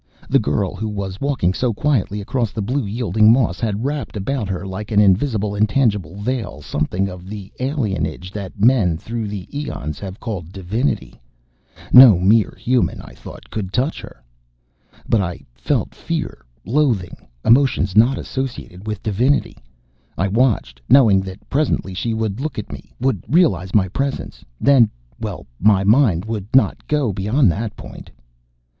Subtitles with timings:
[0.27, 4.49] The girl who was walking so quietly across the blue yielding moss had wrapped about
[4.49, 9.99] her, like an invisible, intangible veil, something of the alienage that men, through the eons,
[9.99, 11.21] have called divinity.
[11.93, 14.23] No mere human, I thought, could touch her.
[15.07, 19.55] But I felt fear, loathing emotions not associated with divinity.
[20.17, 24.43] I watched, knowing that presently she would look at me, would realize my presence.
[24.59, 24.89] Then
[25.19, 28.09] well, my mind would not go beyond that point....